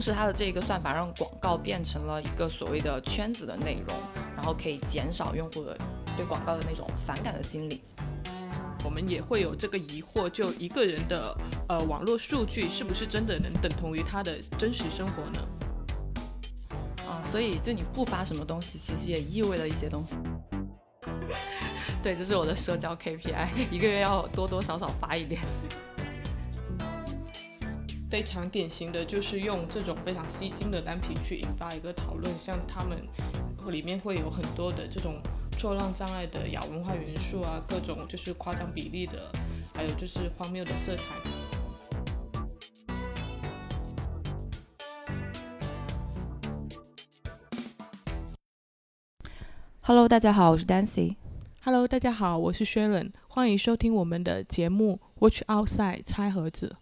[0.00, 3.94] 同时它的这个算法让广告变成了一个所谓的圈子的内容，
[4.34, 5.76] 然后可以减少用户的
[6.16, 7.82] 对广告的那种反感的心理。
[8.82, 11.36] 我们也会有这个疑惑，就一个人的
[11.68, 15.46] 呃网络数据是不是真的能等同于他的真实生活呢？
[17.06, 20.16] 啊，所以就你不发什么东西，其实也意味了一些东西。
[22.02, 25.42] 对，这是我的社交 KPI，一个月要多多少少发一点。
[28.10, 32.98] 非常典型的就是用这种非常吸睛的单品去引发一个讨论，像他们
[33.70, 35.20] 里面会有很多的这种。
[35.60, 39.30] 错乱障碍的亚文化元素啊，各种就是夸张比例的，
[39.74, 41.14] 还有就是荒谬的色彩。
[49.82, 51.16] Hello，大家好，我是 Dancy。
[51.62, 53.12] Hello，大家好，我是 Sharon。
[53.28, 56.76] 欢迎收听我们的节目《Watch Outside》拆盒子。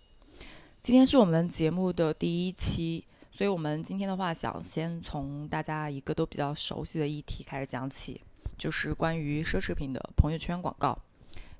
[0.88, 8.18] 今天是我们节目的第一期，所以我们今天的话，想先从大家一个都比较熟悉的议题开始讲起。
[8.56, 10.98] 就是关于奢侈品的朋友圈广告，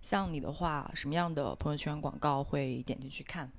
[0.01, 3.53] 像你的话，什么样的朋友圈广告会点进去看？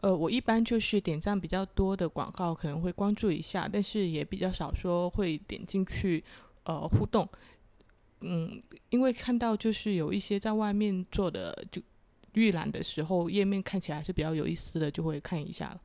[0.00, 6.24] 呃，我一般就是点赞比较多的广告可能会关注一下，但是也比较少说会点进去
[6.62, 7.28] 呃互动。
[8.22, 8.58] 嗯，
[8.88, 11.82] 因为看到就是有一些在外面做的就
[12.34, 15.80] 预览的时候，页面看起来是比较有意思的，就会看一下了。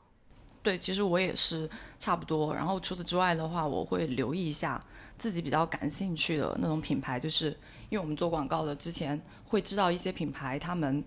[0.62, 2.54] 对，其实我也是差不多。
[2.54, 4.84] 然后除此之外的话，我会留意一下
[5.18, 7.48] 自己比较感兴趣的那种品牌，就是
[7.90, 11.02] 因为我们做广告的之前会知道一些品牌他们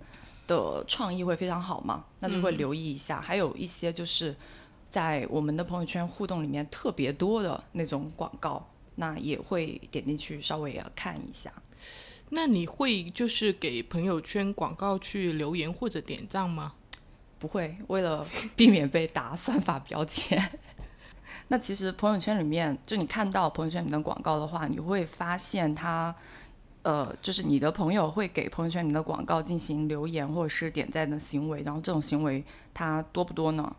[0.47, 3.21] 的创意会非常好嘛，那就会留意一下。
[3.21, 4.35] 还有一些就是
[4.91, 11.53] 在我们的朋友圈互动里面特别多的那种广告，那也会点进去稍微要看一下。
[12.35, 16.73] 那你会就是给朋友圈广告去留言或者点赞吗？
[17.39, 18.27] 不会，为了
[18.57, 20.43] 避免被打算法标签。
[21.49, 26.15] 那其实朋友圈里面，就你看到朋友圈里面的广告的话，你会发现它，
[26.83, 32.43] 呃，就是你的朋友会给朋友圈里面的广告进行留言或者是点赞的行为，然后这种行为
[32.73, 33.77] 它多不多呢？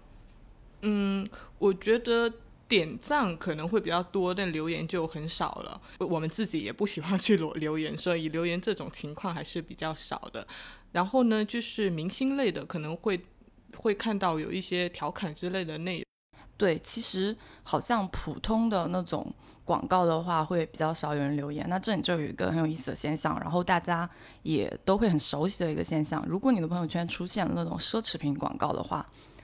[0.81, 1.25] 嗯，
[1.57, 2.31] 我觉得
[2.75, 5.79] 点赞可能会比较多，但留言就很少了。
[5.99, 10.47] 我们自己也不喜欢去留留言，所以留言这种情况还是比较少的。
[10.91, 13.19] 然后呢，就是明星类的可能会。
[13.75, 16.05] 会看到有一些调侃之类的内容，
[16.57, 19.33] 对，其实好像普通的那种
[19.65, 21.65] 广告的话，会比较少有人留言。
[21.67, 24.07] 那这里就有一个很有意思的现象，然后大家
[24.43, 29.03] 也都会很熟悉的一个现象：如果你的朋友圈出现了那种奢侈品广告的话，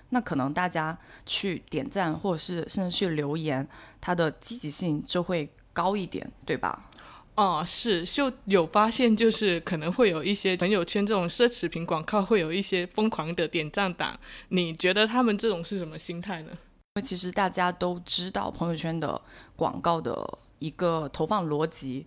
[0.10, 3.68] 那可能大家去点赞或者是甚至去留言，
[4.02, 6.90] 它的积极性就会高一点，对吧？
[7.36, 14.20] 哦，是就有发现，就是可能会有一些朋友圈这种奢侈品广告会有一些疯狂的点赞党。
[14.50, 16.50] 你觉得他们这种是什么心态呢？
[16.52, 16.58] 因
[16.96, 19.22] 为其实大家都知道朋友圈的
[19.56, 22.06] 广告的一个投放逻辑，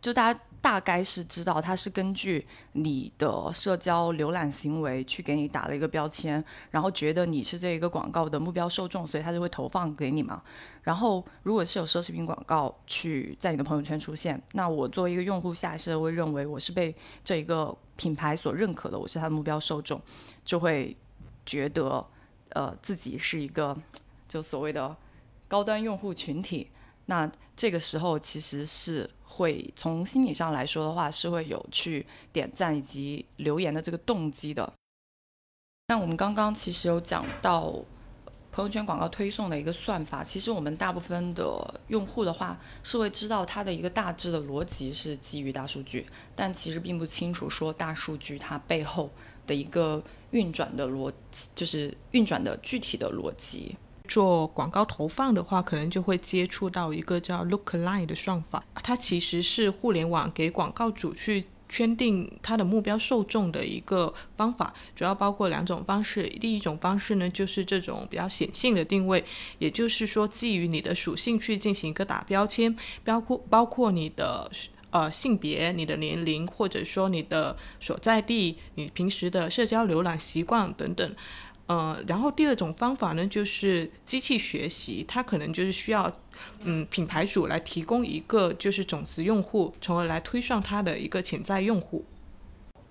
[0.00, 0.40] 就大家。
[0.64, 10.42] 大概是知道它是根据你的社交浏览行为去给你打了一个标签，然后觉得你是这一个广告的目标受众，所以它就会投放给你嘛。
[10.80, 20.00] 然后如果是有奢侈品广告去在你的朋友圈出现，那我作为一个用户下意识会认为我是被这一个品牌所认可的，我是它的目标受众，
[20.46, 20.96] 就会
[21.44, 22.02] 觉得
[22.54, 23.76] 呃自己是一个
[24.26, 24.96] 就所谓的
[25.46, 26.70] 高端用户群体。
[27.04, 34.72] 那这个时候其实是会从心理上来说的话，是会有去点赞以及留言的这个动机的。
[35.88, 37.74] 那我们刚刚其实有讲到
[38.52, 46.06] 朋友圈广告推送的一个算法，其实我们大部分的用户的话是会知道它的一个大致的逻辑是基于大数据，
[46.36, 49.10] 但其实并不清楚说大数据它背后
[49.46, 53.76] 的一个运转的逻辑，就是运转的具体的逻辑。
[54.06, 66.28] 做广告投放的话，可能就会接触到一个叫 Lookalike 的算法，它其实是互联网给广告主去圈定它的目标受众的一个方法，主要包括两种方式。
[66.38, 69.24] 第一种方式呢，就是这种比较显性的定位，
[69.58, 74.50] 也就是说基于你的属性去进行一个打标签，包括包括你的
[74.90, 81.16] 呃性别、你的年龄，或者说你的所在地、你平时的社交浏览习惯等等。
[81.66, 86.12] 呃，然后第二种方法呢，就是机器学习，它可能就是需要，
[86.60, 92.04] 嗯，品牌主来提供一个就是种子用户，从而来推算它的一个潜在用户。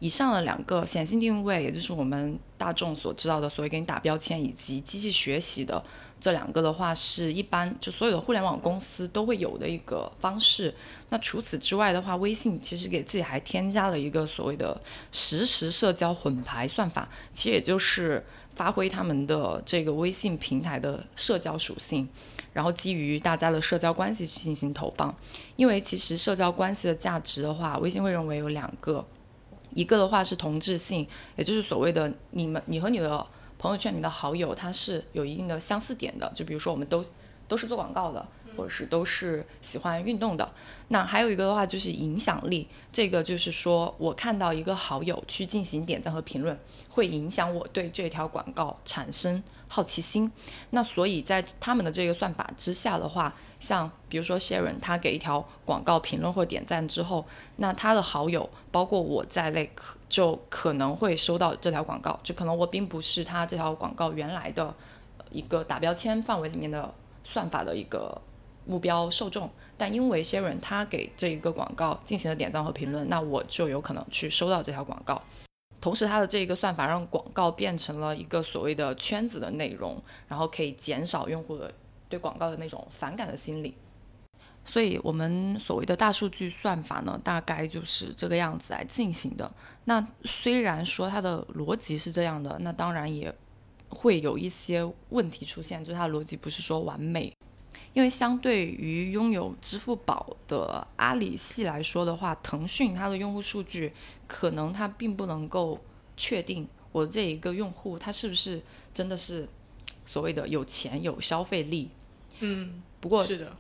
[0.03, 5.81] 以上的两个显性定位，也就是我们大众所知道的所谓给你打标签以及机器学习的
[6.19, 10.75] 这两个的话，是一般就所有的互联网公司都会有的一个方式。
[11.07, 14.77] 那除此之外的话，微信其实给自己还添加了一个所谓的
[15.13, 18.21] 实时社交混排算法，其实也就是
[18.55, 22.05] 发挥他们的这个微信平台的社交属性，
[22.51, 25.15] 然后基于大家的社交关系去进行投放。
[25.55, 29.05] 因为其实社交关系的价值的话，微信会认为有两个。
[29.73, 33.25] 一个的话是同质性，也就是所谓的你们你和你的
[33.57, 36.31] 朋友圈里面的好友，它是有一定的相似点的。
[36.35, 37.03] 就比如说我们都
[37.47, 38.25] 都是做广告的，
[38.55, 40.51] 或者是都是喜欢运动的。
[40.89, 46.57] 那还有一个的话就是影响力，这个就是说我看到一个好友去进行点赞和评论，
[46.89, 50.31] 会影响我对这条广告产生好奇心。
[50.69, 53.33] 那所以在他们的这个算法之下的话。
[53.63, 57.25] 像比如说 Sharon，他给一条广告评论或点赞之后，
[57.55, 62.19] 那他的好友包括我在内，可就可能会收到这条广告。
[62.21, 64.75] 就可能我并不是他这条广告原来的
[65.31, 66.93] 一个打标签范围里面的
[67.23, 68.21] 算法的一个
[68.65, 75.21] 目标受众，但因为 Sharon 他给这一个广告进行了点赞和评论，那我就有可能去收到这条广告。
[75.79, 81.73] 同时，它的这一个算法让广告变成了一个所谓的圈子的内容，然后可以减少用户的。
[82.13, 83.73] 对广告的那种反感的心理，
[84.63, 89.51] 所以我们所谓的大数据算法呢，大概就是这个样子来进行的。
[89.85, 93.33] 那虽然说它的逻辑是这样的，那当然也
[93.89, 97.33] 会有一些问题出现，就是它的逻辑不是说完美。
[97.93, 103.91] 因为相对于拥有支付宝的阿里系来说的话，腾讯它的用户数据
[104.27, 105.79] 可能它并不能够
[106.15, 108.61] 确定我这一个用户他是不是
[108.93, 109.49] 真的是
[110.05, 111.89] 所谓的有钱有消费力。
[112.45, 113.55] 嗯，不过是的，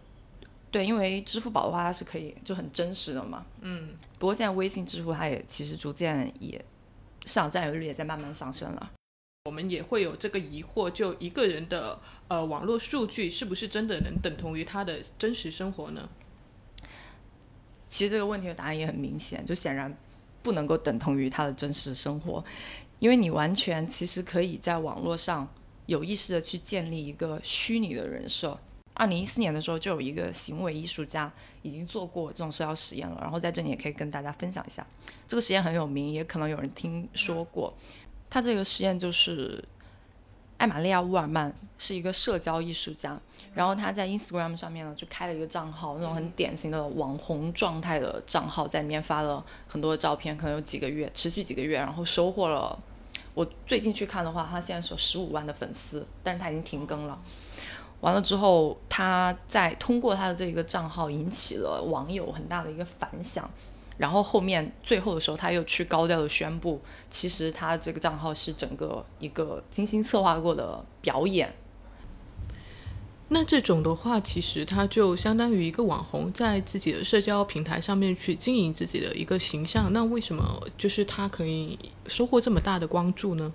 [0.69, 3.45] 对，因为支付宝的话，它是可以就很真实的嘛。
[3.61, 6.57] 嗯，不过现在微信支付它也其实逐渐也
[7.25, 8.91] 市场占有率也在慢慢上升了。
[9.45, 11.97] 我们也会有这个疑惑，就一个人的
[12.27, 16.09] 呃网络数据是不是真的能等同于他的真实生活呢？
[17.87, 19.97] 其实这个问题的答案也很明显，就显然
[20.41, 22.43] 不能够等同于他的真实生活，
[22.99, 25.47] 因为你完全其实可以在网络上。
[25.85, 28.57] 有意识的去建立一个虚拟的人设。
[28.95, 31.31] 二零一四年的时候，就有一个行为艺术家
[31.61, 33.17] 已经做过这种社交实验了。
[33.21, 34.85] 然后在这里也可以跟大家分享一下，
[35.27, 37.73] 这个实验很有名，也可能有人听说过。
[38.29, 39.63] 他这个实验就是
[40.57, 43.19] 艾玛利亚·乌尔曼是一个社交艺术家，
[43.53, 52.77] 然后他在 Instagram 上面呢就开了一个账号，那种很典型的网红状态的账号，在里面发了很多的照片，可能有几个月，持续几个月，然后收获了。
[53.33, 57.19] 我最近去看的话，他现在是有十五万的粉丝，但是他已经停更了。
[58.03, 63.49] 完了之后，他在通过他的这个账号引起了网友很大的一个反响，
[63.97, 71.53] 然后后面最后的时候，他又去高调的宣布，其实他这个账号是整个一个精心策划过的表演。
[73.29, 79.93] 那这种的话，其实他就相当于一个网红在自己的社交平台上面去经营自己的一个形象。
[79.93, 83.53] 那为什么就是他可以收获这么大的关注呢？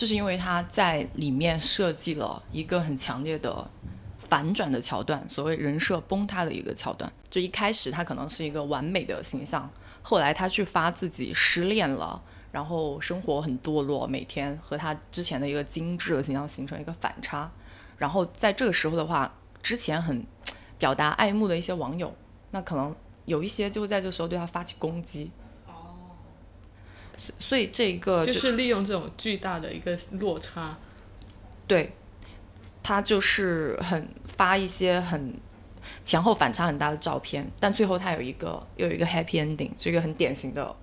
[0.00, 3.70] 就是因为他在里面设计了一个很强烈的
[4.16, 7.12] 反转的桥段，所谓人设崩塌的一个桥段。
[7.28, 9.70] 就一开始他可能是一个完美的形象，
[10.00, 12.18] 后来他去发自己失恋了，
[12.50, 17.52] 然后生活很堕落，每天和他之前的一个精致的形象形成一个反差。
[17.98, 19.30] 然后在这个时候的话，
[19.62, 20.24] 之前很
[20.78, 22.10] 表达爱慕的一些网友，
[22.52, 25.30] 那可能有一些就在这时候对他发起攻击。
[27.20, 30.76] 哦，所所以这个就是利用这种巨大的一个落差，
[31.66, 31.92] 对，
[32.82, 35.34] 他就是很发一些很
[36.02, 40.74] 前后反差很大的照片，但最后他有一个又有一个 happy ending，是一个很典型的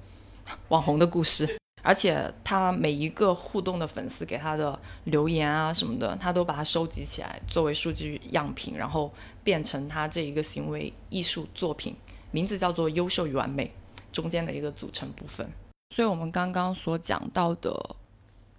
[0.70, 1.58] 网红的故事。
[1.84, 11.96] 而且他每一个互动的粉丝给他的留言啊什么的，他都把它收集起来作为数据样品，然后变成他这一个行为艺术作品，
[12.32, 13.72] 名字叫做“优秀与完美”
[14.12, 15.50] 中间的一个组成部分。
[15.90, 17.96] 所以，我们刚刚所讲到的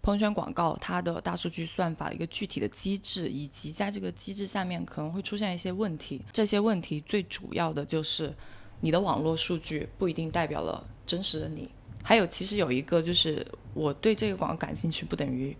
[0.03, 6.21] 朋友圈广告，它的大数据算法的一个具体的机制，以及在这个机制下面可能会出现一些问题。
[6.33, 8.35] 这些问题最主要的就是，
[8.81, 11.71] 你的网络数据不一定代表了真实的你。
[12.03, 15.57] 还有，其实有一个就是，我对这个广告感兴趣，不等于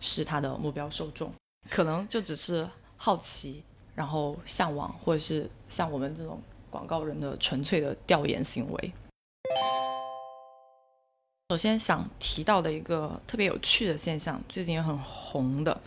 [0.00, 1.32] 是他的目标受众，
[1.70, 3.62] 可能就只是好奇，
[3.94, 8.92] 然后向往，或者是像我们这种广告人的纯粹的调研行为。
[11.54, 15.80] 首先想提到的一个特别有趣的现象，最近也很红的，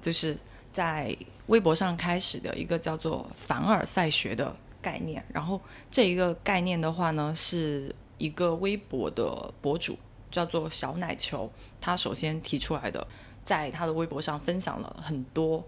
[0.00, 0.38] 就是
[0.72, 1.12] 在
[1.48, 5.24] 微博上开始的一个叫做凡尔赛学的概念。
[5.32, 5.60] 然后
[5.90, 7.92] 这一个概念的话呢，是。
[8.18, 9.96] 一个微博的博主
[10.28, 11.48] 叫做小奶球，
[11.80, 13.06] 他首先提出来的，
[13.44, 15.64] 在他的微博上分享了很多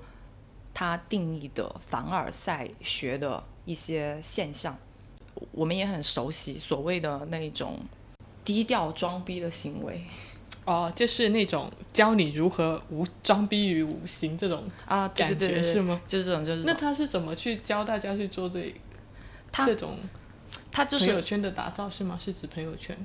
[0.75, 4.77] 他定义的凡尔赛学的一些现象。
[5.53, 7.79] 我们也很熟悉所谓的那种
[8.51, 10.03] 低调装逼的行为
[10.65, 16.01] 哦，就是那种教你如何无装逼于无形这种啊，对感对对对觉是吗？
[16.05, 18.75] 就是这种，就是那他是怎么去教大家去做这
[19.53, 19.97] 他这种
[20.73, 22.19] 他就是朋友圈的打造是吗？
[22.21, 22.97] 是指朋友圈？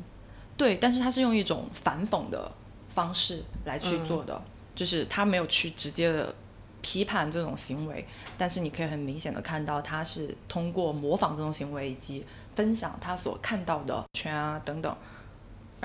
[0.57, 2.51] 对，但是他是用一种反讽的
[2.89, 6.33] 方式来去嗯做的，就是他没有去直接的
[6.81, 8.03] 批判这种行为，
[8.35, 12.25] 但是你可以很明显的看到他是通过模仿这种行为以及
[12.55, 14.95] 分享他所看到的圈啊等等，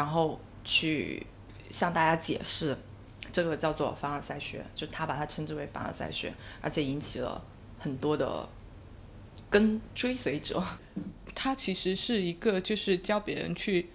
[0.00, 1.26] 然后去
[1.70, 2.74] 向大家解释
[3.30, 7.44] 这个叫做凡尔赛学，就他把它称之为凡尔赛学，而且引起了
[7.78, 8.48] 很多的
[9.50, 10.64] 跟追随者。
[11.36, 13.90] 他其实是一个就是教别人去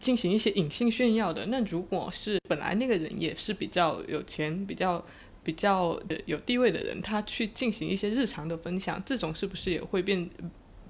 [0.00, 1.46] 进行一些隐性炫耀的。
[1.46, 5.04] 那如果是本来那个人也是比较有钱、比较
[5.42, 10.30] 比较有地位的人，他去进行一些日常的分享，这种是不是也会变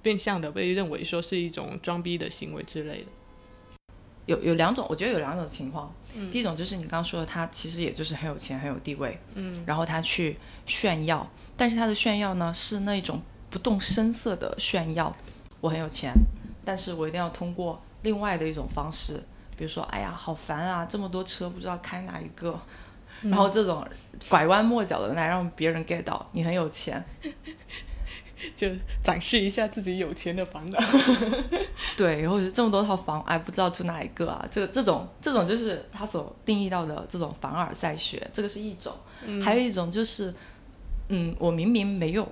[0.03, 3.07] 变相的被认为说是一种装逼的行为之类的？
[4.27, 5.93] 有有两种，我觉得有两种情况。
[6.31, 15.13] 第一种就是你刚刚说的，他其实也就是很有钱、很有地位，嗯，然后他去炫耀，但是他的炫耀呢是那种不动声色的炫耀，
[15.61, 16.13] 我很有钱，
[16.65, 19.21] 但是我一定要通过另外的一种方式，
[19.57, 22.57] 比如说，哎呀，好烦啊，这么多车不知道开哪一个，
[23.23, 23.85] 然后这种
[24.29, 27.05] 拐弯抹角的来让别人 get 到你很有钱，
[28.57, 28.69] 就
[29.03, 30.79] 展示一下自己有钱的烦恼。
[31.97, 34.47] 对，或者这么多套房，哎，不知道住哪一个啊？
[34.51, 38.93] 这个这种这种就是他所定义到的这种凡尔赛学，这个是一种。
[39.43, 40.35] 还有一种就是，
[41.09, 42.25] 嗯，我明明没有，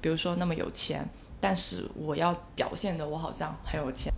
[0.00, 1.08] 比如说那么有钱，
[1.40, 4.12] 但是我要表现的我好像很有钱。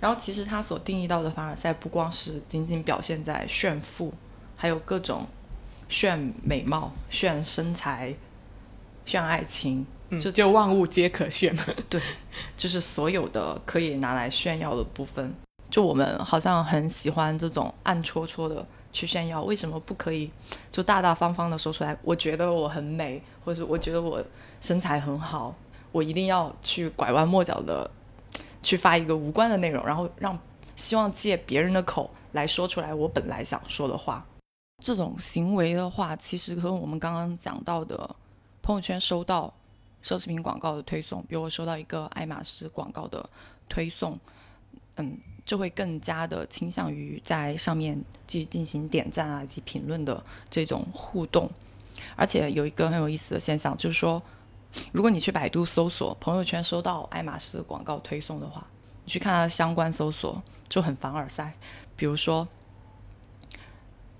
[0.00, 4.12] 然后其实他所定义到的凡尔赛，不光是仅仅表现在炫富，
[4.56, 5.26] 还有各种
[5.88, 8.14] 炫美貌、炫身材、
[9.06, 11.64] 炫爱情，嗯，就万物皆可炫嘛。
[11.88, 12.00] 对，
[12.56, 15.34] 就是所有的可以拿来炫耀的部分。
[15.70, 20.30] 就我们好像很喜欢这种暗戳戳的去炫耀，为什么不可以
[20.70, 21.96] 就大大方方的说出来？
[22.02, 24.22] 我觉得我很美，或者是我觉得我
[24.60, 25.52] 身材很好，
[25.90, 27.90] 我一定要去拐弯抹角的
[28.62, 30.38] 去发一个无关的内容，然后让
[30.76, 34.24] 希望借别人的口来说出来我本来想说的话。
[34.82, 38.14] 这种行为的话，其实和我们刚刚讲到的
[38.62, 39.52] 朋友圈收到
[40.04, 43.26] 奢侈品广告的推送，比如我收到一个爱马仕广告的
[43.68, 44.18] 推送，
[44.96, 51.50] 嗯，就会更加的倾向于在上面去进行点赞啊以及评论的这种互动。
[52.14, 54.22] 而且有一个很有意思的现象，就是说，
[54.92, 58.66] 如果你去百度搜索朋友圈收到爱马仕广告推送的话，
[59.04, 61.54] 你去看它的相关搜索就很凡尔赛，
[61.96, 62.46] 比如说。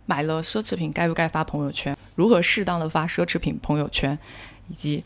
[0.07, 1.97] 买了奢侈品该不该发朋友圈？
[2.15, 4.19] 如何适当的发奢侈品朋友圈？
[4.69, 5.03] 以及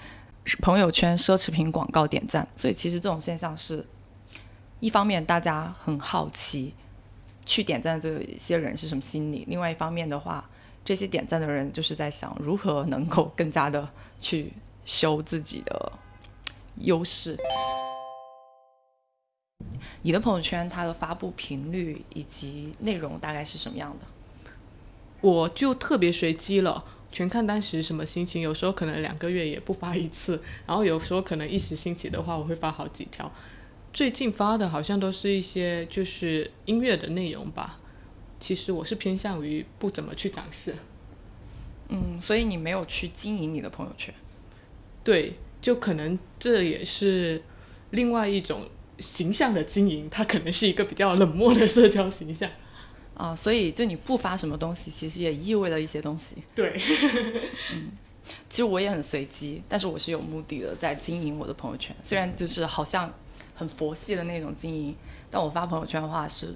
[0.61, 2.47] 朋友圈奢侈品广告点赞。
[2.57, 3.85] 所以其实这种现象是，
[4.81, 6.75] 一方面大家很好奇
[7.47, 10.49] 去点赞的这些人是什么心理，另外一方面的话，
[10.85, 13.89] 这些点赞的人就是在想如何能够更加的
[14.21, 14.53] 去
[14.85, 15.93] 修自己的
[16.77, 17.37] 优势。
[20.03, 24.07] 你的朋友圈它的发布频率以及内容大概是什么样的？
[25.21, 28.43] 我就特别随机了，全看当时什么心情。
[28.43, 33.33] 有时候可能两个月也不发一次， 然后有时候可能一时兴起的话，我会发好几条。
[33.93, 37.81] 最近发的好像都是一些就是音乐的内容吧。
[38.39, 40.75] 其实我是偏向于不怎么去展示。
[41.89, 44.15] 嗯，所以你没有去经营你的朋友圈。
[45.03, 47.43] 对，就可能这也是
[47.91, 48.69] 另外一种
[49.01, 52.49] 形象的经营，它可能是一个比较冷漠的社交形象。
[53.19, 56.37] 啊，所以就你不发什么东西，其实也意味了一些东西。
[56.55, 56.81] 对，
[57.75, 57.91] 嗯
[58.49, 61.97] 其实我也很随机，但是我是有目的的在经营我的朋友圈。
[62.03, 63.11] 虽然就是好像
[63.55, 64.95] 很佛系的那种经营，
[65.31, 66.55] 但我发朋友圈的话是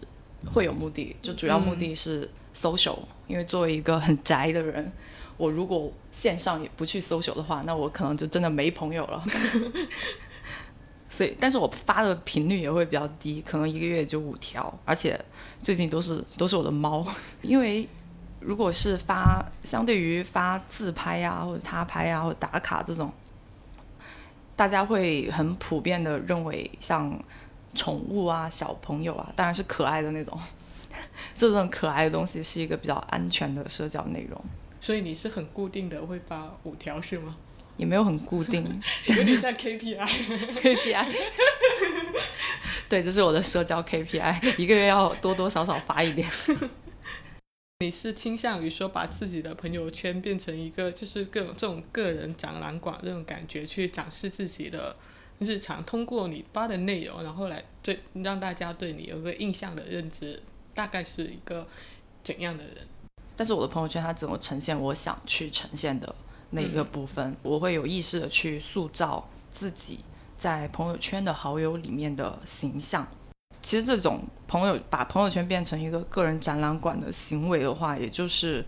[0.53, 4.93] 会有目的，就主要目的是 social、因为作为一个很宅的人，
[5.39, 9.25] 我如果线上也不去 social 的话，那我可能就真的没朋友了。
[11.13, 15.23] 所以，但是我发的频率也会比较低，可能一个月就五条，而且
[15.63, 17.07] 最近都是都是我的猫，
[17.43, 17.87] 因为
[18.41, 23.13] 如果是发相对于发自拍呀、或者他拍呀、或者打卡这种，
[24.57, 27.23] 大家会很普遍的认为像
[27.75, 30.41] 宠物啊、小朋友啊，当然是可爱的那种，
[31.35, 34.43] 这种可爱的东西是一个比较安全的社交内容，
[34.81, 37.37] 所以你是很固定的会发五条是吗？
[37.77, 38.65] 也没有很固定。
[39.07, 40.07] 有点像 KPI。
[40.07, 41.07] KPI。
[42.89, 46.29] 对，这是我的社交 KPI，一个月要多多少少发一点。
[47.81, 54.95] 你是倾向于说把自己的朋友圈变成一个就是各种这种个人展览馆这种感觉，去展示自己的
[55.41, 60.41] 日常，通过你发的内容，然后来对让大家对你有个印象的认知，
[60.75, 61.67] 大概是一个
[62.23, 62.77] 怎样的人？
[63.35, 66.15] 但是我的朋友圈它只能呈现我想去呈现的
[66.53, 70.01] 那一个部分，我会有意识的去塑造自己
[70.39, 73.07] 在朋友圈的好友里面的形象。
[73.63, 78.65] 其实这种朋友把朋友圈变成一个个人展览馆的行为的话，也就是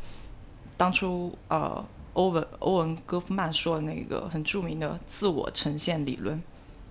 [0.77, 6.41] 当初呃欧文欧文戈夫曼说的那个很著名的自我呈现理论，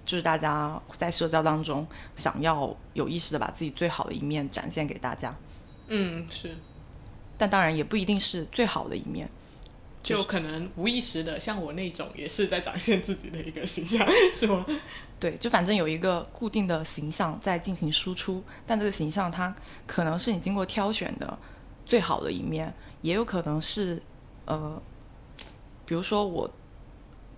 [0.06, 5.34] 就是大家在社交当中想要有意识的把自己最好的一面展现给大家。
[5.88, 6.58] 嗯，是。
[7.38, 9.30] 但当然也不一定是最好的一面，
[10.04, 14.06] 就可能无意识的，像我那种也是在展现自己的一个形象，
[14.36, 14.66] 是吗？
[15.20, 19.56] 对，就反正有一个固定的形象在进行输出，但这个形象它
[19.88, 21.38] 可能是你经过挑选的
[21.86, 24.02] 最好的一面，也有可能是
[24.46, 24.82] 呃，
[25.86, 26.52] 比如说我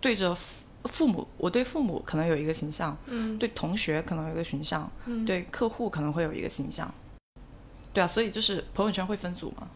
[0.02, 6.92] 对着父父母，我对父母可能有一个形象，嗯，对同学可能有一个形象，嗯，对客户可能会有一个形象。
[7.94, 9.68] 对啊，所以就是朋友圈会分组吗？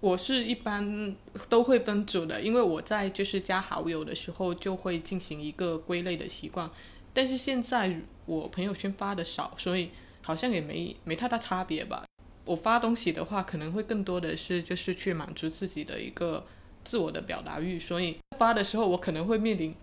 [0.00, 1.14] 我是一般
[1.48, 6.68] 都会分组的，因为我在就是加好友的时候就会进行一个归类的习惯。
[7.12, 9.90] 但是现在我朋友圈发的少，所以
[10.24, 12.04] 好像也没没太大差别吧。
[12.46, 16.46] 我发东西的话，可能会更多的是就是去满足自己的一个
[16.82, 19.74] 自我的表达欲，所以发的时候我可能会面临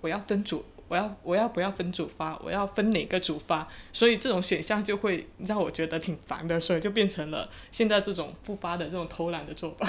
[0.00, 0.64] 我要分组。
[0.88, 2.36] 我要我要不要分组发？
[2.38, 3.68] 我要分哪个组发？
[3.92, 9.86] 所以这种选项就会让我觉得挺烦的，所以就变成了现在这种不发的这种偷懒的做法。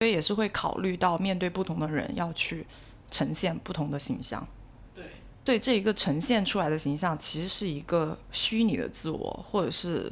[0.00, 2.66] 所以也是会考虑到面对不同的人要去
[3.10, 4.46] 呈现不同的形象。
[4.94, 5.04] 对，
[5.44, 10.10] 对这一个呈现出来的形象其实是一个虚拟的自我，或者是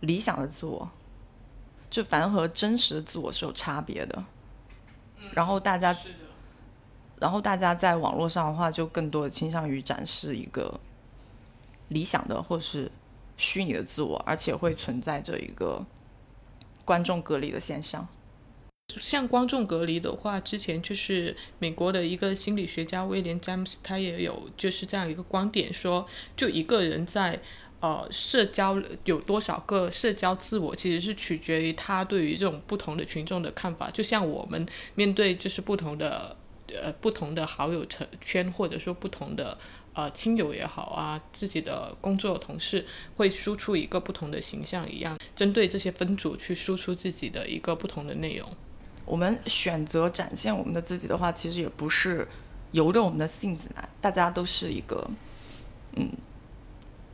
[0.00, 0.90] 理想的自我，
[1.88, 4.24] 就反正和真实的自我是有差别的。
[5.18, 5.96] 嗯然后大家。
[7.20, 10.78] 然后大家在网络上的话，就更多的倾向于展示一个
[11.88, 12.90] 理想的或是
[13.36, 15.84] 虚拟的自我，而且会存在着一个
[16.84, 18.06] 观众隔离的现象。
[19.00, 27.40] 像观众隔离的话，之前就是美国的一个心理学家威廉詹姆斯，他也有就是这样一个观点，说就一个人在
[27.80, 33.90] 呃社交有多少个社交自我，其实是取决于他对于这种不同的群众的看法。
[33.90, 36.36] 就像我们面对就是不同的。
[36.68, 39.56] 呃，不同的好友圈圈，或者说不同的
[39.94, 42.84] 呃亲友也好啊，自己的工作同事
[43.16, 48.48] 会输出一个不同的形象一样，针对这些分组去输出自己的一个不同的内容。
[49.06, 52.28] 我们选择展现我们的自己的话，其实也不是
[52.72, 55.08] 由着我们的性子来，大家都是一个
[55.96, 56.10] 嗯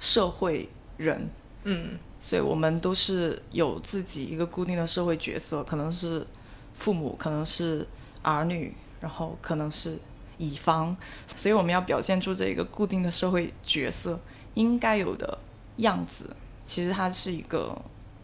[0.00, 1.30] 社会人，
[1.62, 6.26] 嗯，所以我们都是有自己一个固定的社会角色，可能是
[6.74, 7.86] 父母，可能是
[8.22, 8.74] 儿女。
[9.04, 9.98] 然后可能是
[10.38, 10.96] 乙方，
[11.36, 14.18] 所以我们要表现出这一个固定的社会角色
[14.54, 15.38] 应该有的
[15.76, 16.34] 样子。
[16.64, 17.76] 其实它是一个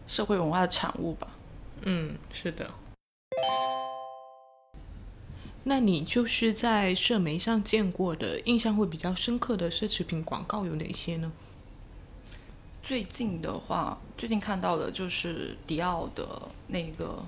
[0.07, 1.27] 社会文化的产物吧。
[1.83, 2.67] 嗯，是的。
[5.65, 11.31] 那你就是在社媒上见过的印象会比较深刻的奢侈品广告有哪些呢？
[12.81, 17.23] 最近的话，最近看到的就是迪奥的那个。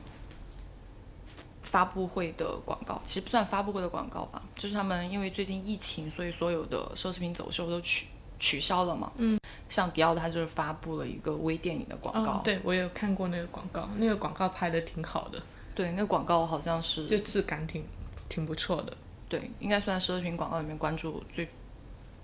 [1.73, 8.05] 发布会的广告其实不算发布会的广告吧，就是他们因为最近疫情，所以所有的奢侈品走秀都取
[8.37, 9.11] 取消了嘛。
[9.17, 12.41] 嗯，像迪奥，他就是发布了一个微电影的广告。
[12.43, 15.41] 对，我有看过那个广告，那个广告拍的挺好的。
[15.73, 17.83] 对，那个广告好像是就质感挺
[18.29, 18.95] 挺不错的。
[19.27, 21.49] 对，应该算奢侈品广告里面关注最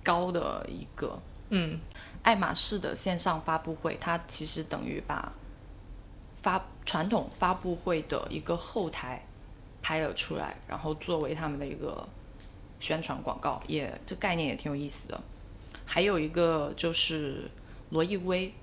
[0.04, 1.20] 高的一个。
[1.50, 1.80] 嗯，
[2.22, 5.34] 爱马仕的线上发布会，它其实等于把
[6.44, 9.26] 发传统发布会的一个后台。
[9.82, 12.08] 拍了出来，然后作为他们的一个
[12.80, 15.22] 宣传广告，也这概念也挺有意思的。
[15.86, 17.50] 还有一个就是
[17.89, 18.54] 罗意威，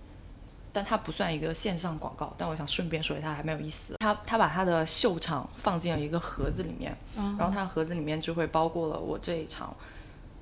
[0.72, 3.96] 但它不算一个线上广告，但我想顺便说一下，还蛮有意思。
[3.98, 9.74] 他他把他的秀场放进了一个盒子里面，然后他盒子里面就会包括了我这一场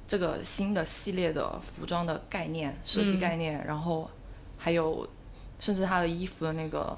[0.06, 4.10] 这个新的系列的服装的概念设计概念，然后
[4.58, 5.08] 还有
[5.58, 6.96] 甚至他的衣服的那个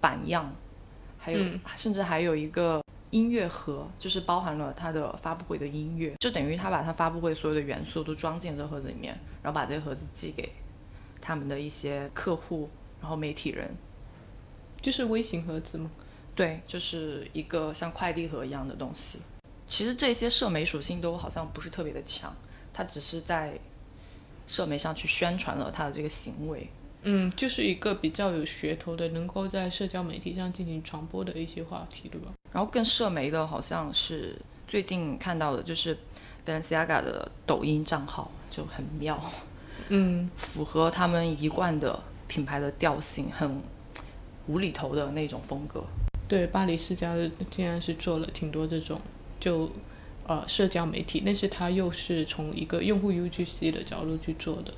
[0.00, 0.52] 版样。
[1.18, 1.38] 还有，
[1.76, 10.50] 甚至还有一个音乐盒，就是包含了他的发布会的音乐，就等于他把他发布会所有的元素都装进这盒子里面，然后把这个盒子寄给
[11.20, 13.74] 他们的一些客户，然后媒体人，
[14.80, 15.90] 就是微型盒子吗？
[16.34, 19.18] 对，就是一个像快递盒一样的东西。
[19.66, 22.34] 其实这些社媒属性都好像不是特别的强，
[22.72, 23.58] 他只是在
[24.46, 26.68] 社媒上去宣传了他的这个行为。
[27.02, 32.32] 嗯，就是一个比较有噱头的，能够在社交媒体上进行传播的一些话题，对吧？
[32.52, 35.96] 然后更社媒的，好像是最近看到的，就是
[36.44, 39.20] Balenciaga 的抖音账号就很妙，
[39.88, 43.60] 嗯， 符合他们一贯的品牌的调性，很
[44.48, 45.84] 无厘头的那种风格。
[46.26, 47.14] 对，巴黎世家
[47.50, 49.00] 竟然是做了挺多这种
[49.38, 49.70] 就
[50.26, 54.74] 呃社交媒体，但是它又是从一个用户 UGC 的角度去做的。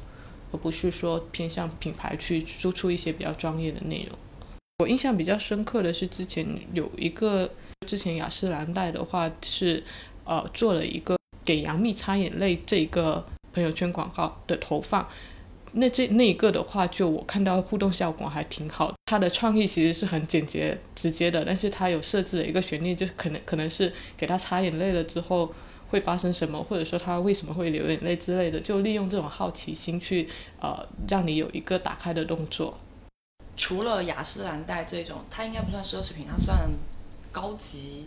[0.52, 4.18] 而不是说偏向品牌去输出一些比较专业的内容。
[4.78, 7.50] 我印象比较深刻的是之前有一个，
[7.86, 9.82] 之前雅诗兰黛的话是，
[10.24, 15.06] 呃，做了一个给杨幂擦眼泪这个朋友圈广告的投放。
[15.72, 18.92] 那这那一个的话，就我看到互动效果还挺好。
[19.04, 25.54] 它的创意其实是很简洁直接的，但是它有设置了一个悬念，就是可能可能是给他擦眼泪了之后。
[25.90, 30.28] 会发生什么，或者说他为什么会流眼泪之类的，就利用这种好奇心去，
[30.60, 32.78] 呃，让你有一个打开的动作。
[33.56, 36.70] 除了雅诗兰黛这种，它应该不算奢侈品，它算
[37.30, 38.06] 高级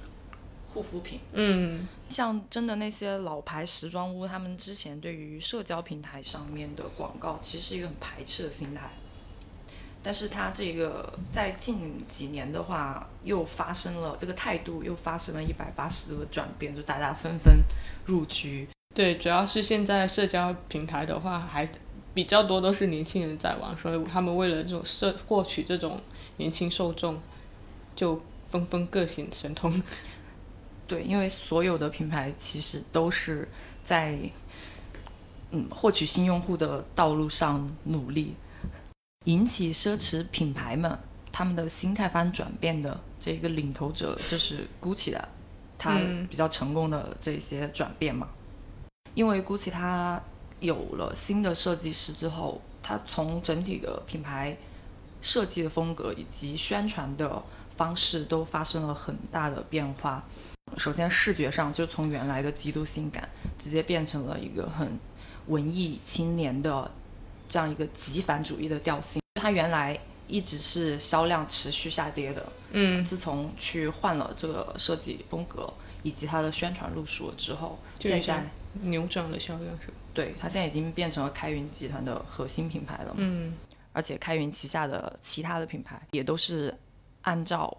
[0.74, 1.20] 护肤品。
[1.34, 8.90] 嗯，像真的那些老牌时装屋，他们之前对于社交平台上面的广告，其实是一个很排斥的心态。
[10.04, 17.58] 但是它这个在近几年的话，又发生了这个态度又发生了一百八十度的转变，就大家纷纷
[18.06, 18.68] 入局。
[18.94, 21.68] 对，主要是现在社交平台的话，还
[22.14, 26.00] 比较多都是年轻人在玩，所以他们为了这种社获取这种
[26.36, 27.18] 年轻受众，
[27.96, 29.82] 就纷纷各显神通。
[30.86, 33.48] 对，因为所有的品牌其实都是
[33.86, 34.20] 在
[35.52, 38.36] 嗯获取新用户的道路上努力。
[39.26, 40.98] 引起奢侈品牌们
[41.32, 45.30] 他们的心态发生转变的这个领头者就是 GUCCI 的，
[45.78, 48.28] 他比较成功的这些转变嘛。
[49.16, 50.22] 因为 GUCCI 它
[50.60, 54.58] 有了新的设计师之后，它从整体的品牌
[55.22, 57.42] 设计的风格以及宣传的
[57.76, 60.24] 方式都发生了很大的变化。
[60.78, 65.00] 首先视觉上就从原来的极度性感，直接变成了一个很
[65.48, 66.92] 文艺青年的。
[67.54, 69.96] 这样一个极繁主义的调性，它原来
[70.28, 72.52] 一直是销量持续下跌的。
[72.72, 78.44] 嗯，自从去换了这个设计风格以及它的宣传路数之后，现在
[78.82, 79.94] 扭转了销量是吧？
[80.16, 83.14] 对，它现在已经变成了开云集团的核心品牌了。
[83.18, 83.54] 嗯，
[83.92, 86.76] 而且开云旗下的其他的品牌也都是
[87.22, 87.78] 按照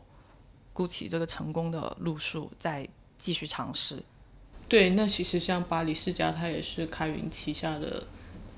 [0.73, 4.01] GUCCI 这个成功的路数在继续尝试。
[4.69, 8.07] 对，那其实像巴黎世家，它也是开云旗下的。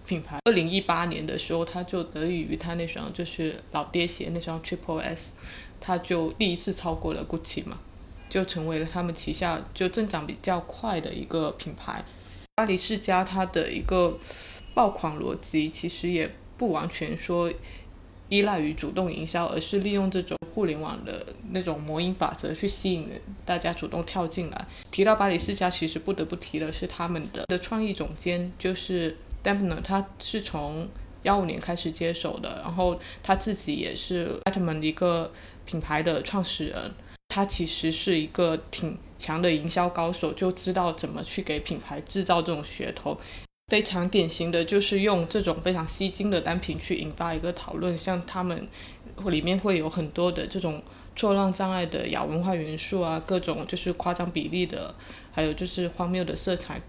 [0.06, 5.32] 品牌二零一八年的时候，他就得益于他那双就是老爹鞋那双 Triple S，
[5.80, 7.78] 他就第一次超过了 GUCCI 嘛，
[8.30, 12.04] 就成为了他们旗下就增长比较快的一个品牌。
[12.54, 14.16] 巴黎世家它的一个
[14.72, 17.52] 爆款逻辑其实也不完全说
[18.28, 23.10] 依赖于主动营销，而是利用这种互联网的那种魔音法则去吸引
[23.44, 24.66] 大家主动跳进来。
[24.90, 29.16] 提到巴黎世家，其实不得不提的是他们的的创意总监就是。
[29.54, 30.88] 他们他是从
[31.22, 35.32] 幺五年开始接手的，然后他自己也是 a t m a n 一个
[35.64, 36.92] 品牌的创始人。
[37.28, 43.18] 他其实是一个挺强的营销高手，就知道怎么去给品牌制造这种噱头。
[43.68, 48.66] 非常典型的就是用这种非常吸睛的单品去引发一个讨论，像他们
[49.26, 50.80] 里面会有很多的这种
[51.16, 54.94] 错乱障碍的亚文化元素啊，各种就是夸张比例的，
[55.32, 56.80] 还有就是荒谬的色彩。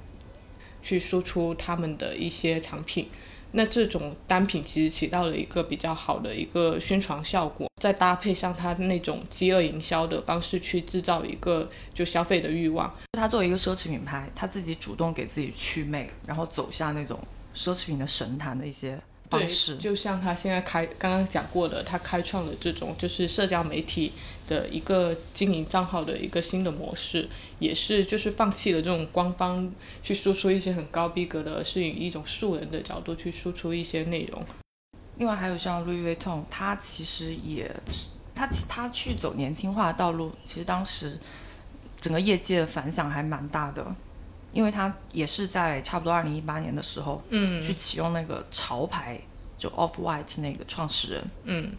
[0.81, 3.09] 去输出他们的一些产品，
[3.51, 12.93] 那这种单品其实起到了一个比较好的一个宣传效果，再搭配上它那种饥饿营销的方式，去制造一个就消费的欲望。
[13.13, 17.19] 它作为一个奢侈品牌，它自己主动给自己祛魅，然后走向那种
[17.55, 18.99] 奢侈品的神坛的一些。
[19.29, 24.13] 方式，就像他现在开刚刚讲过的，他开创了这种就是社交媒体
[24.47, 27.27] 的一个经营账号的一个新的模式，
[27.59, 34.43] 也是就是放弃了这种官方去输出一些很高逼格的，是以一种素人的角度去输出一些内容。
[35.17, 41.19] 另外还有像 Louis Vuitton，他其实也是他他去走年轻化道路，其实当时
[41.99, 43.85] 整个业界的反响还蛮大的。
[44.53, 49.19] 因为他也是在差不多二零一八年的时候，嗯，去启用那个潮牌，
[49.55, 51.71] 就 Off White 那个创始人，嗯，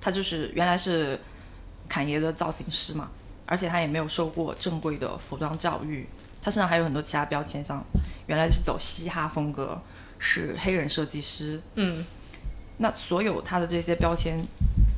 [0.00, 1.18] 他就是原来是
[1.92, 3.10] 坎爷的造型师嘛，
[3.44, 6.06] 而且他也没有受过正规的服装教育，
[6.40, 7.84] 他身上还有很多其他标签，上
[8.26, 9.78] 原来是走嘻哈风格，
[10.18, 12.02] 是黑人设计师，嗯，
[12.78, 14.42] 那所有他的这些标签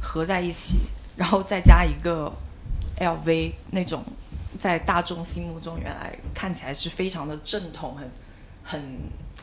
[0.01, 0.83] 合在一起，
[1.17, 2.33] 然后再加一个
[3.01, 4.05] LV 那种。
[4.57, 8.09] 在大众心目中，原来看起来是非常的正统、很
[8.63, 8.81] 很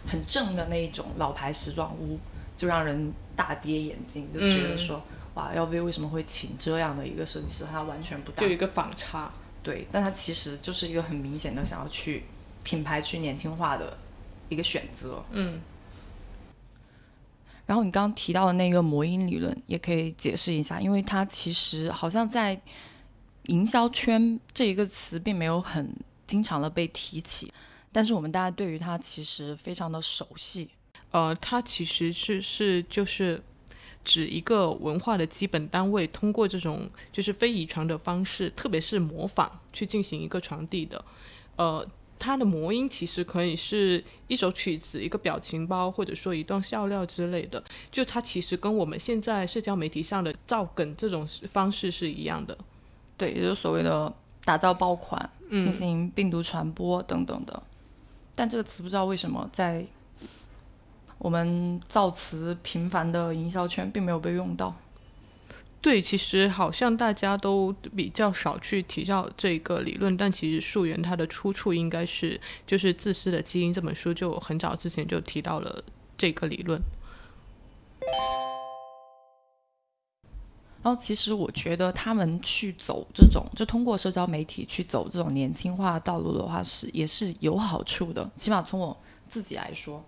[0.07, 2.17] 很正的那一种老牌时装屋，
[2.55, 5.03] 就让人大跌眼镜，就觉得说，
[5.35, 7.65] 哇，LV 为什么会请这样的一个设计师？
[7.69, 9.31] 他完全不搭，就一个反差。
[9.63, 12.23] 对，但他其实就是一个很明显的想要去
[12.63, 13.97] 品牌去年轻化的
[14.49, 15.23] 一个选择。
[15.31, 15.61] 嗯。
[17.67, 22.59] 然后你刚刚提到的那个魔音理论，也可以解释一下，因为它其实好像在
[23.43, 25.95] 营销圈这一个词并没有很
[26.27, 27.53] 经常的被提起，
[27.91, 30.69] 但是我们大家对于它其实非常的熟悉。
[31.11, 33.41] 呃，它其实是是就是
[34.03, 41.03] 指一个文化的基本单位，通过这种就是非遗传的方式，特别是模仿去进行一个传递的，
[41.55, 41.87] 呃。
[42.23, 47.63] 它的魔音其实可以是一首曲子、一个表情包，或者说一段笑料之类的。
[47.91, 52.55] 就它其实跟我们现在社交媒体上的造梗这种方式是一样的。
[53.17, 54.13] 对，也就是所谓的
[54.45, 57.63] 打造爆款、进行病毒传播等等的。
[58.35, 59.83] 但这个词不知道为什么在
[61.23, 64.73] 我们造词频繁的营销圈并没有被用到。
[65.79, 75.83] 对，其实好像大家都比较少去提到这个理论，但其实溯源它的出处应该是就是《自私的基因》这本书，就很早之前就提到了
[76.17, 76.81] 这个理论。
[80.83, 88.27] 然后，其实我觉得他们去走这种，就通过社交媒体去走这种年轻化道路的话，是也是有好处的。
[88.35, 90.03] 起码从我自己来说，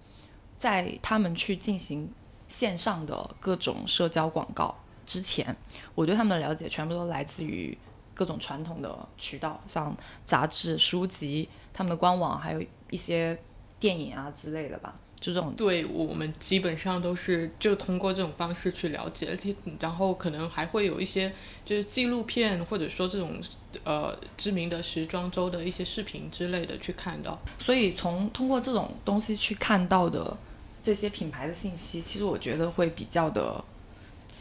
[0.64, 2.10] 在他们去进行
[2.48, 4.74] 线上的各种社交广告。
[5.06, 5.54] 之前
[5.94, 7.78] 我对他们的了解全部都来自于
[8.14, 9.94] 各种传统的渠道，像
[10.26, 13.38] 杂志、书籍、他们的官网，还有一些
[13.78, 14.96] 电影啊之类的吧。
[15.20, 19.38] 就这种，对我们基本上都是就通过这种方式去了解，
[19.80, 21.34] 然后可能还会有一些
[21.66, 23.42] 就是纪录片，或者说这种
[23.84, 27.38] 呃知名的时装周的一些视频之类的去看到。
[27.60, 30.38] 所以从通过这种东西去看到的
[30.84, 33.64] 这些品牌的信息，其实我觉得会比较的。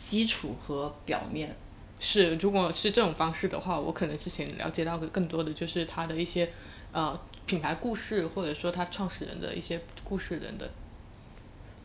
[0.09, 1.57] 基础和表面
[1.99, 6.51] 是，如果是这种方式的话，我可能之前了解到的更多的就是它的一些
[6.93, 10.69] 呃品牌故事，或者说它创始人的一些故事等等。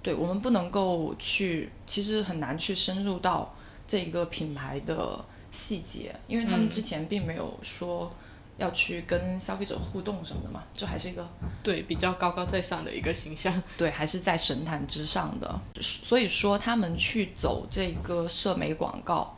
[0.02, 3.56] 对，我们不能够去，其实很难去深入到
[3.88, 8.12] 这一个品牌的细节，因为他们之前并没有说。
[8.58, 11.28] 要去跟消费者互动什么的嘛，就还是一个
[11.62, 15.60] 对比较高高在上的一个形象， 对，还是在神坛之上的。
[15.80, 19.36] 所以说，他们去走这个社媒广告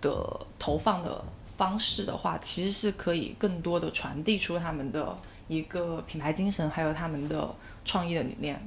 [0.00, 1.24] 的投放的
[1.56, 8.60] 方式的话，其实是可以更多的传递出他们的一个品牌精神，还有他们的创意的理念。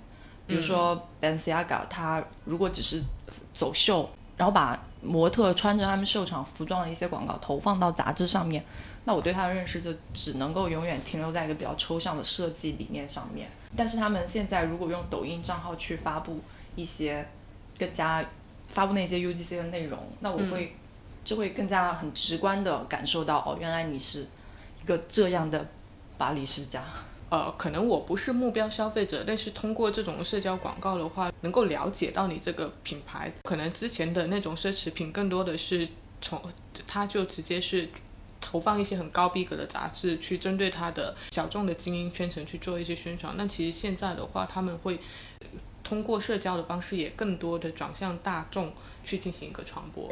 [0.48, 3.04] 比如说 Balenciaga，他如果只是
[3.54, 8.64] 走秀，然后把模特穿着他们秀场服装的一些广告投放到杂志上面。
[9.10, 13.50] 那我对他的认识就只能够永远停留在一个比较抽象的设计理念上面。
[13.76, 16.40] 但是他们现在如果用抖音账号去发布
[16.76, 17.28] 一些
[17.80, 18.24] 更加
[18.68, 20.76] 发布那些 UGC 的内容，那我会
[21.24, 24.28] 就会更加很直观的感受到，哦，原来你是
[24.84, 25.68] 一个这样的
[26.20, 26.84] 巴黎世家。
[27.32, 33.34] 呃，可能我不是目标消费者，但是通过这种社交广告的话，能够了解到你这个品牌。
[33.42, 35.88] 可能之前的那种奢侈品更多的是
[36.22, 36.40] 从
[36.86, 37.90] 它就直接是。
[38.42, 43.36] 投放一些很高逼格的杂志，去针对他的小众的精英圈层去做一些宣传。
[43.38, 45.00] 那其实现在的话，他们会
[45.84, 48.74] 通过社交的方式，也更多的转向大众
[49.04, 50.10] 去进行一个传播。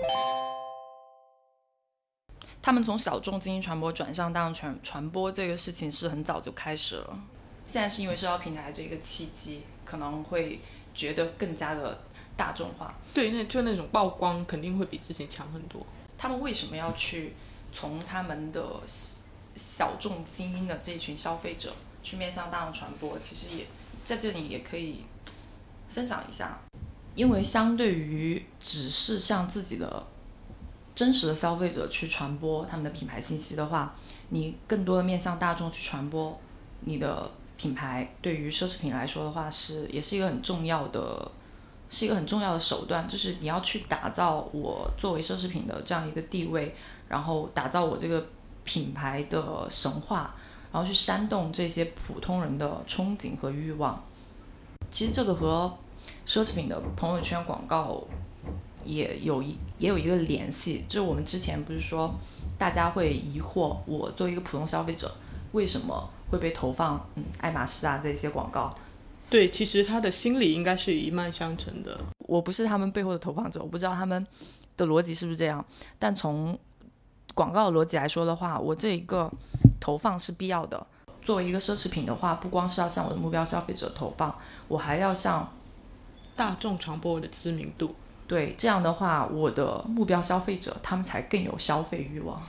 [2.62, 7.20] 他们从小众精英传播转向大众传传播这个事情是很早就开始了。
[7.66, 10.60] 现在是因为社交平台这个契机，可能会
[10.94, 11.98] 觉得更加的
[12.36, 12.94] 大众化。
[13.14, 15.86] 对，那就那种曝光肯定会比之前强很多。
[16.18, 17.34] 他们为什么要去？
[17.80, 18.60] 从他们的
[19.56, 23.68] 小众精英的这一群消费者去面向大众传播，其实也
[24.04, 25.02] 在这里也可以
[25.88, 26.58] 分享一下，
[27.14, 30.08] 因为相对于只是向自己的
[30.96, 33.94] 真实的消费者去传播他们的品牌信息的话，
[34.30, 36.42] 你更多的面向大众去传播
[36.80, 41.32] 你的品牌，对于奢侈品来说的话，是也是一个很重要的，
[41.90, 46.76] 是一个很重要的手段，就是你要去打造我作为奢侈品的这样一个地位。
[47.10, 48.28] 然后打造我这个
[48.66, 50.36] 品牌的神话，
[50.74, 54.04] 然后去煽动这些普通人的憧憬和欲望。
[54.92, 55.74] 其实这个和
[56.28, 58.04] 奢侈品的朋友圈广告
[58.84, 60.84] 也有一也有一个联系。
[60.90, 62.14] 就是我们之前不是说
[62.58, 65.10] 大家会疑惑，我作为一个普通消费者，
[65.54, 68.76] 为什么会被投放嗯爱马仕啊这些广告？
[69.30, 72.00] 对，其实他的心理应该是一脉相承的。
[72.20, 74.26] 我不是他们背后的投放者，我不知道他们
[74.78, 75.64] 的逻辑是不是这样，
[76.00, 76.58] 但从
[77.34, 79.32] 广告的逻辑来说的话，我这一个
[79.80, 80.88] 投放是必要的。
[81.22, 84.34] 作为一个奢侈品的话，不光是要向我的目标消费者投放，
[84.70, 85.54] 我还要向
[86.38, 87.94] 大众传播我的知名度。
[88.28, 92.42] 对，这样的话，我的目标消费者他们才更有消费欲望。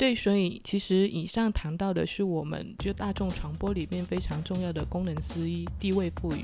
[0.00, 6.38] 对，所以其实以上谈到的是我们就大众传播里面非常重要的功能之一——地位赋予。